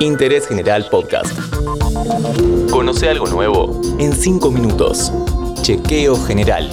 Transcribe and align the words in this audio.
Interés 0.00 0.46
General 0.46 0.86
Podcast. 0.90 1.32
Conoce 2.70 3.08
algo 3.08 3.26
nuevo 3.28 3.80
en 3.98 4.12
5 4.12 4.50
minutos. 4.50 5.10
Chequeo 5.62 6.22
General. 6.22 6.70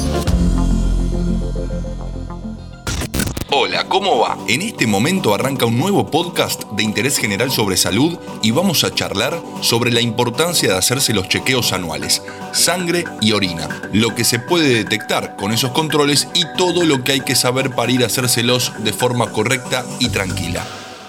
Hola, 3.50 3.88
¿cómo 3.88 4.20
va? 4.20 4.38
En 4.50 4.62
este 4.62 4.88
momento 4.88 5.34
arranca 5.34 5.66
un 5.66 5.80
nuevo 5.80 6.12
podcast 6.12 6.64
de 6.72 6.84
interés 6.84 7.18
general 7.18 7.50
sobre 7.50 7.78
salud 7.78 8.18
y 8.42 8.52
vamos 8.52 8.84
a 8.84 8.94
charlar 8.94 9.40
sobre 9.62 9.92
la 9.92 10.02
importancia 10.02 10.74
de 10.74 10.78
hacerse 10.78 11.14
los 11.14 11.30
chequeos 11.30 11.72
anuales, 11.72 12.22
sangre 12.52 13.06
y 13.22 13.32
orina, 13.32 13.70
lo 13.94 14.16
que 14.16 14.26
se 14.26 14.40
puede 14.40 14.68
detectar 14.68 15.38
con 15.38 15.54
esos 15.54 15.72
controles 15.72 16.28
y 16.34 16.44
todo 16.58 16.84
lo 16.84 17.06
que 17.06 17.14
hay 17.14 17.22
que 17.22 17.36
saber 17.36 17.74
para 17.74 17.92
ir 17.92 18.04
a 18.04 18.08
hacérselos 18.08 18.74
de 18.84 18.92
forma 18.92 19.32
correcta 19.32 19.86
y 20.00 20.10
tranquila. 20.10 20.66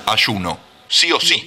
Ayuno, 0.07 0.59
sí 0.89 1.13
o 1.13 1.21
sí. 1.21 1.45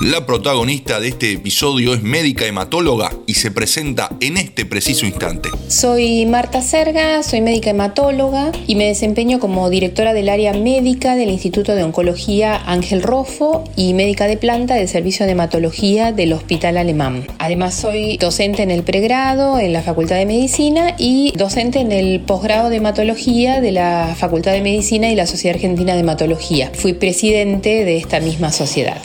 La 0.00 0.26
protagonista 0.26 0.98
de 0.98 1.06
este 1.06 1.30
episodio 1.30 1.94
es 1.94 2.02
médica 2.02 2.46
hematóloga 2.46 3.12
y 3.28 3.34
se 3.34 3.52
presenta 3.52 4.10
en 4.20 4.36
este 4.38 4.66
preciso 4.66 5.06
instante. 5.06 5.50
Soy 5.68 6.26
Marta 6.26 6.62
Serga, 6.62 7.22
soy 7.22 7.40
médica 7.40 7.70
hematóloga 7.70 8.50
y 8.66 8.74
me 8.74 8.86
desempeño 8.86 9.38
como 9.38 9.70
directora 9.70 10.12
del 10.12 10.30
área 10.30 10.52
médica 10.52 11.14
del 11.14 11.30
Instituto 11.30 11.76
de 11.76 11.84
Oncología 11.84 12.60
Ángel 12.66 13.04
Rofo 13.04 13.62
y 13.76 13.94
médica 13.94 14.26
de 14.26 14.36
planta 14.36 14.74
del 14.74 14.88
Servicio 14.88 15.26
de 15.26 15.32
Hematología 15.32 16.10
del 16.10 16.32
Hospital 16.32 16.76
Alemán. 16.76 17.28
Además 17.38 17.76
soy 17.76 18.16
docente 18.16 18.64
en 18.64 18.72
el 18.72 18.82
pregrado 18.82 19.60
en 19.60 19.72
la 19.72 19.82
Facultad 19.82 20.16
de 20.16 20.26
Medicina 20.26 20.96
y 20.98 21.32
docente 21.36 21.78
en 21.78 21.92
el 21.92 22.18
posgrado 22.20 22.68
de 22.68 22.76
hematología 22.78 23.60
de 23.60 23.70
la 23.70 24.16
Facultad 24.18 24.52
de 24.52 24.60
Medicina 24.60 25.08
y 25.12 25.14
la 25.14 25.28
Sociedad 25.28 25.54
Argentina 25.54 25.94
de 25.94 26.00
Hematología. 26.00 26.72
Fui 26.74 26.94
presidente 26.94 27.84
de 27.84 27.96
esta 27.96 28.18
misma 28.18 28.50
sociedad. 28.50 29.00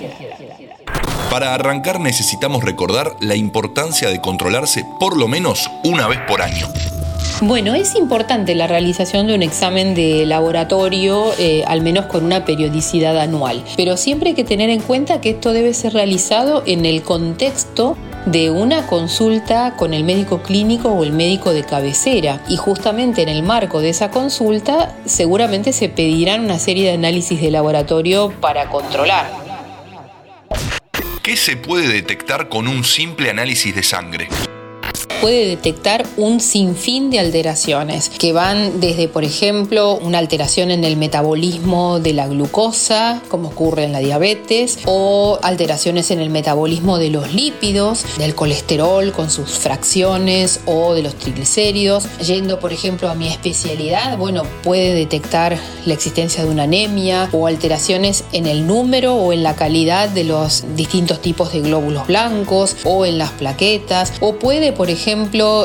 Para 1.29 1.53
arrancar 1.53 1.99
necesitamos 1.99 2.63
recordar 2.63 3.15
la 3.19 3.35
importancia 3.35 4.09
de 4.09 4.19
controlarse 4.19 4.83
por 4.99 5.15
lo 5.15 5.27
menos 5.27 5.69
una 5.83 6.07
vez 6.07 6.19
por 6.27 6.41
año. 6.41 6.67
Bueno, 7.41 7.75
es 7.75 7.95
importante 7.95 8.55
la 8.55 8.65
realización 8.65 9.27
de 9.27 9.35
un 9.35 9.43
examen 9.43 9.93
de 9.93 10.25
laboratorio, 10.25 11.31
eh, 11.37 11.63
al 11.67 11.81
menos 11.81 12.07
con 12.07 12.25
una 12.25 12.45
periodicidad 12.45 13.17
anual, 13.19 13.63
pero 13.77 13.95
siempre 13.95 14.29
hay 14.29 14.35
que 14.35 14.43
tener 14.43 14.71
en 14.71 14.81
cuenta 14.81 15.21
que 15.21 15.29
esto 15.29 15.53
debe 15.53 15.75
ser 15.75 15.93
realizado 15.93 16.63
en 16.65 16.85
el 16.87 17.03
contexto 17.03 17.95
de 18.25 18.49
una 18.49 18.87
consulta 18.87 19.75
con 19.77 19.93
el 19.93 20.03
médico 20.03 20.41
clínico 20.41 20.89
o 20.89 21.03
el 21.03 21.13
médico 21.13 21.53
de 21.53 21.63
cabecera. 21.63 22.41
Y 22.49 22.57
justamente 22.57 23.21
en 23.21 23.29
el 23.29 23.43
marco 23.43 23.81
de 23.81 23.89
esa 23.89 24.09
consulta 24.09 24.95
seguramente 25.05 25.73
se 25.73 25.89
pedirán 25.89 26.43
una 26.43 26.57
serie 26.57 26.87
de 26.87 26.93
análisis 26.93 27.39
de 27.39 27.51
laboratorio 27.51 28.33
para 28.41 28.67
controlar 28.69 29.48
¿Qué 31.29 31.37
se 31.37 31.55
puede 31.55 31.87
detectar 31.87 32.49
con 32.49 32.67
un 32.67 32.83
simple 32.83 33.29
análisis 33.29 33.75
de 33.75 33.83
sangre? 33.83 34.27
Puede 35.21 35.47
detectar 35.47 36.05
un 36.17 36.39
sinfín 36.39 37.09
de 37.09 37.19
alteraciones 37.19 38.09
que 38.09 38.31
van 38.31 38.79
desde, 38.79 39.07
por 39.07 39.23
ejemplo, 39.23 39.97
una 39.97 40.17
alteración 40.17 40.71
en 40.71 40.83
el 40.83 40.95
metabolismo 40.95 41.99
de 41.99 42.13
la 42.13 42.27
glucosa, 42.27 43.21
como 43.27 43.49
ocurre 43.49 43.83
en 43.83 43.91
la 43.91 43.99
diabetes, 43.99 44.79
o 44.85 45.39
alteraciones 45.41 46.11
en 46.11 46.19
el 46.21 46.29
metabolismo 46.29 46.97
de 46.97 47.09
los 47.09 47.33
lípidos, 47.33 48.05
del 48.17 48.33
colesterol 48.33 49.11
con 49.11 49.29
sus 49.29 49.51
fracciones 49.51 50.61
o 50.65 50.93
de 50.93 51.03
los 51.03 51.15
triglicéridos. 51.15 52.05
Yendo, 52.25 52.59
por 52.59 52.71
ejemplo, 52.71 53.09
a 53.09 53.15
mi 53.15 53.27
especialidad, 53.27 54.17
bueno, 54.17 54.43
puede 54.63 54.93
detectar 54.93 55.57
la 55.85 55.93
existencia 55.93 56.43
de 56.43 56.49
una 56.49 56.63
anemia 56.63 57.29
o 57.33 57.47
alteraciones 57.47 58.23
en 58.31 58.45
el 58.45 58.65
número 58.65 59.15
o 59.15 59.33
en 59.33 59.43
la 59.43 59.55
calidad 59.55 60.09
de 60.09 60.23
los 60.23 60.63
distintos 60.75 61.21
tipos 61.21 61.51
de 61.51 61.61
glóbulos 61.61 62.07
blancos 62.07 62.77
o 62.85 63.05
en 63.05 63.17
las 63.17 63.31
plaquetas, 63.31 64.13
o 64.21 64.35
puede, 64.35 64.71
por 64.71 64.89
ejemplo, 64.89 65.08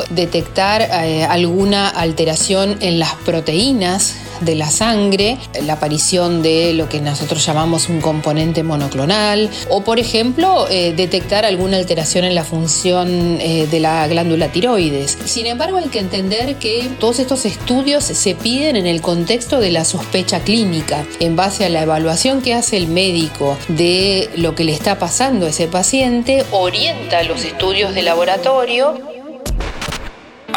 detectar 0.09 0.81
eh, 0.81 1.23
alguna 1.23 1.87
alteración 1.89 2.77
en 2.79 2.97
las 2.97 3.13
proteínas 3.15 4.15
de 4.41 4.55
la 4.55 4.69
sangre, 4.69 5.37
la 5.63 5.73
aparición 5.73 6.41
de 6.41 6.73
lo 6.73 6.89
que 6.89 6.99
nosotros 6.99 7.45
llamamos 7.45 7.89
un 7.89 8.01
componente 8.01 8.63
monoclonal, 8.63 9.49
o 9.69 9.81
por 9.81 9.99
ejemplo, 9.99 10.67
eh, 10.69 10.93
detectar 10.95 11.45
alguna 11.45 11.77
alteración 11.77 12.25
en 12.25 12.35
la 12.35 12.43
función 12.43 13.37
eh, 13.39 13.67
de 13.69 13.79
la 13.79 14.07
glándula 14.07 14.49
tiroides. 14.49 15.17
Sin 15.25 15.45
embargo, 15.45 15.77
hay 15.77 15.89
que 15.89 15.99
entender 15.99 16.55
que 16.55 16.89
todos 16.99 17.19
estos 17.19 17.45
estudios 17.45 18.03
se 18.03 18.35
piden 18.35 18.75
en 18.75 18.87
el 18.87 19.01
contexto 19.01 19.59
de 19.59 19.71
la 19.71 19.85
sospecha 19.85 20.39
clínica, 20.41 21.05
en 21.19 21.35
base 21.35 21.65
a 21.65 21.69
la 21.69 21.83
evaluación 21.83 22.41
que 22.41 22.53
hace 22.53 22.77
el 22.77 22.87
médico 22.87 23.57
de 23.67 24.29
lo 24.35 24.55
que 24.55 24.63
le 24.63 24.73
está 24.73 24.99
pasando 24.99 25.45
a 25.45 25.49
ese 25.49 25.67
paciente, 25.67 26.43
orienta 26.51 27.23
los 27.23 27.45
estudios 27.45 27.93
de 27.95 28.01
laboratorio 28.01 29.14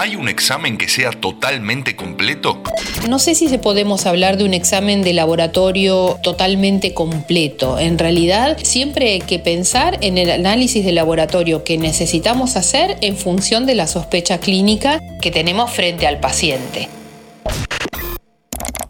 ¿Hay 0.00 0.14
un 0.14 0.28
examen 0.28 0.78
que 0.78 0.86
sea 0.86 1.10
totalmente 1.10 1.96
completo? 1.96 2.62
No 3.08 3.18
sé 3.18 3.34
si 3.34 3.48
se 3.48 3.58
podemos 3.58 4.06
hablar 4.06 4.36
de 4.36 4.44
un 4.44 4.54
examen 4.54 5.02
de 5.02 5.12
laboratorio 5.12 6.20
totalmente 6.22 6.94
completo. 6.94 7.80
En 7.80 7.98
realidad, 7.98 8.58
siempre 8.62 9.14
hay 9.14 9.20
que 9.20 9.40
pensar 9.40 9.98
en 10.00 10.16
el 10.16 10.30
análisis 10.30 10.84
de 10.84 10.92
laboratorio 10.92 11.64
que 11.64 11.78
necesitamos 11.78 12.54
hacer 12.54 12.96
en 13.00 13.16
función 13.16 13.66
de 13.66 13.74
la 13.74 13.88
sospecha 13.88 14.38
clínica 14.38 15.00
que 15.20 15.32
tenemos 15.32 15.72
frente 15.72 16.06
al 16.06 16.20
paciente. 16.20 16.88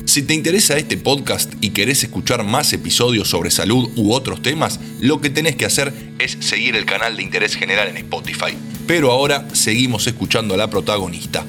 Si 0.05 0.23
te 0.25 0.35
interesa 0.35 0.77
este 0.77 0.99
podcast 0.99 1.55
y 1.63 1.71
querés 1.71 2.03
escuchar 2.03 2.45
más 2.45 2.71
episodios 2.75 3.29
sobre 3.29 3.51
salud 3.51 3.89
u 3.97 4.13
otros 4.13 4.43
temas, 4.43 4.79
lo 5.01 5.23
que 5.23 5.31
tenés 5.31 5.57
que 5.57 5.65
hacer 5.65 5.91
es 6.19 6.37
seguir 6.41 6.77
el 6.77 6.85
canal 6.85 7.17
de 7.17 7.23
interés 7.23 7.57
general 7.57 7.89
en 7.89 7.97
Spotify. 7.97 8.59
Pero 8.89 9.13
ahora 9.13 9.45
seguimos 9.53 10.07
escuchando 10.07 10.55
a 10.55 10.57
la 10.57 10.71
protagonista. 10.71 11.45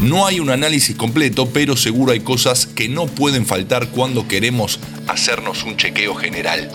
No 0.00 0.26
hay 0.26 0.38
un 0.38 0.48
análisis 0.48 0.94
completo, 0.94 1.48
pero 1.52 1.76
seguro 1.76 2.12
hay 2.12 2.20
cosas 2.20 2.66
que 2.66 2.88
no 2.88 3.06
pueden 3.06 3.44
faltar 3.46 3.88
cuando 3.88 4.28
queremos 4.28 4.78
hacernos 5.08 5.64
un 5.64 5.76
chequeo 5.76 6.14
general. 6.14 6.70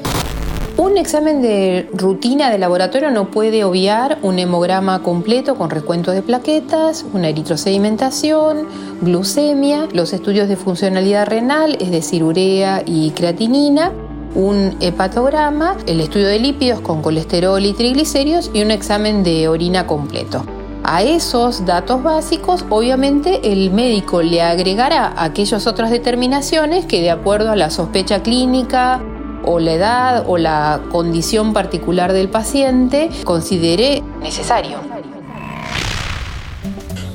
Un 0.76 0.98
examen 0.98 1.42
de 1.42 1.88
rutina 1.94 2.52
de 2.52 2.58
laboratorio 2.58 3.12
no 3.12 3.32
puede 3.32 3.64
obviar 3.64 4.20
un 4.24 4.40
hemograma 4.40 5.04
completo 5.04 5.56
con 5.56 5.70
recuento 5.70 6.12
de 6.12 6.22
plaquetas, 6.22 7.06
una 7.14 7.30
eritrosedimentación, 7.30 8.68
glucemia, 9.02 9.88
los 9.94 10.12
estudios 10.12 10.50
de 10.50 10.58
funcionalidad 10.58 11.28
renal, 11.28 11.78
es 11.80 11.92
decir, 11.92 12.24
urea 12.24 12.84
y 12.86 13.12
creatinina, 13.12 13.94
un 14.36 14.78
hepatograma, 14.80 15.78
el 15.88 16.02
estudio 16.02 16.28
de 16.28 16.40
lípidos 16.40 16.82
con 16.82 17.02
colesterol 17.02 17.64
y 17.66 17.74
triglicéridos 17.74 18.52
y 18.54 18.62
un 18.62 18.72
examen 18.72 19.24
de 19.24 19.48
orina 19.48 19.88
completo. 19.88 20.46
A 20.84 21.04
esos 21.04 21.66
datos 21.66 22.02
básicos, 22.02 22.66
obviamente, 22.70 23.52
el 23.52 23.72
médico 23.72 24.24
le 24.24 24.42
agregará 24.42 25.14
aquellas 25.16 25.68
otras 25.68 25.92
determinaciones 25.92 26.86
que 26.86 27.02
de 27.02 27.12
acuerdo 27.12 27.52
a 27.52 27.56
la 27.56 27.70
sospecha 27.70 28.24
clínica 28.24 29.02
o 29.44 29.60
la 29.60 29.74
edad 29.74 30.24
o 30.28 30.38
la 30.38 30.82
condición 30.92 31.54
particular 31.54 32.14
del 32.14 32.30
paciente 32.30 33.10
considere 33.24 34.02
necesario. 34.22 34.80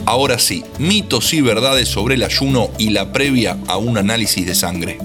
Ahora 0.04 0.38
sí, 0.38 0.64
mitos 0.78 1.34
y 1.34 1.40
verdades 1.40 1.88
sobre 1.88 2.14
el 2.14 2.22
ayuno 2.22 2.68
y 2.78 2.90
la 2.90 3.10
previa 3.10 3.58
a 3.66 3.76
un 3.76 3.98
análisis 3.98 4.46
de 4.46 4.54
sangre. 4.54 4.98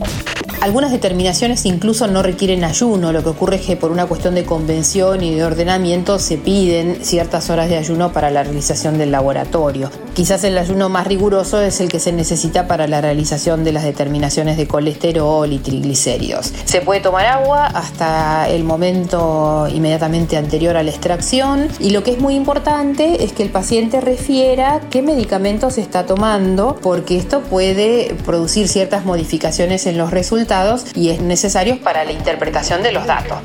Algunas 0.62 0.92
determinaciones 0.92 1.66
incluso 1.66 2.06
no 2.06 2.22
requieren 2.22 2.64
ayuno, 2.64 3.12
lo 3.12 3.24
que 3.24 3.30
ocurre 3.30 3.56
es 3.56 3.64
que 3.64 3.78
por 3.78 3.90
una 3.90 4.06
cuestión 4.06 4.36
de 4.36 4.46
convención 4.46 5.24
y 5.24 5.34
de 5.34 5.44
ordenamiento 5.44 6.20
se 6.20 6.38
piden 6.38 7.04
ciertas 7.04 7.50
horas 7.50 7.68
de 7.68 7.78
ayuno 7.78 8.14
para 8.14 8.30
la 8.30 8.44
realización 8.44 9.00
del 9.00 9.12
laboratorio. 9.12 9.90
Quizás 10.14 10.44
el 10.44 10.56
ayuno 10.60 10.88
más 10.88 11.08
riguroso 11.08 11.60
es 11.60 11.82
el 11.82 11.90
que 11.90 12.00
se 12.00 12.12
necesita 12.12 12.68
para 12.68 12.86
la 12.86 13.02
realización 13.02 13.64
de 13.64 13.72
las 13.72 13.84
determinaciones 13.84 14.56
de 14.56 14.68
colesterol 14.68 15.52
y 15.52 15.58
triglicéridos. 15.58 16.54
Se 16.66 16.82
puede 16.82 17.00
tomar 17.02 17.26
agua 17.26 17.66
hasta 17.66 18.48
el 18.48 18.64
momento 18.64 19.68
inmediatamente 19.68 20.38
anterior 20.38 20.78
a 20.78 20.84
la 20.84 20.92
extracción 20.92 21.70
y 21.80 21.90
lo 21.90 22.04
que 22.04 22.12
es 22.12 22.20
muy 22.20 22.36
importante 22.36 23.24
es 23.24 23.34
que 23.34 23.42
el 23.42 23.50
paciente 23.50 24.00
refiera 24.00 24.80
qué 24.92 25.02
medicamentos 25.02 25.80
está 25.80 26.06
tomando 26.06 26.78
porque 26.84 27.18
esto 27.18 27.42
puede 27.42 28.16
producir 28.26 28.68
ciertas 28.68 29.06
modificaciones 29.06 29.88
en 29.88 29.98
los 29.98 30.12
resultados 30.12 30.51
y 30.96 31.12
es 31.12 31.22
necesario 31.22 31.80
para 31.80 32.04
la 32.04 32.12
interpretación 32.12 32.84
de 32.84 32.92
los 32.92 33.06
datos. 33.06 33.38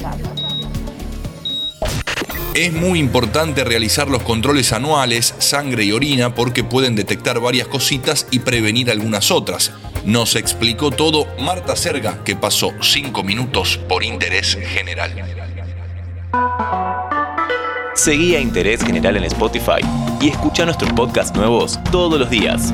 Es 2.53 2.73
muy 2.73 2.99
importante 2.99 3.63
realizar 3.63 4.09
los 4.09 4.25
controles 4.25 4.73
anuales, 4.73 5.33
sangre 5.39 5.85
y 5.85 5.93
orina, 5.93 6.35
porque 6.35 6.65
pueden 6.65 6.97
detectar 6.97 7.39
varias 7.39 7.69
cositas 7.69 8.27
y 8.33 8.41
prevenir 8.41 8.91
algunas 8.91 9.31
otras. 9.31 9.71
Nos 10.05 10.35
explicó 10.35 10.91
todo 10.91 11.29
Marta 11.39 11.77
Serga, 11.77 12.25
que 12.25 12.35
pasó 12.35 12.73
5 12.81 13.23
minutos 13.23 13.79
por 13.89 14.03
interés 14.03 14.59
general. 14.75 15.13
Seguí 17.95 18.35
a 18.35 18.41
Interés 18.41 18.83
General 18.83 19.17
en 19.17 19.25
Spotify 19.25 19.81
y 20.21 20.31
escucha 20.31 20.65
nuestros 20.65 20.93
podcasts 20.93 21.37
nuevos 21.37 21.79
todos 21.93 22.19
los 22.19 22.29
días. 22.29 22.73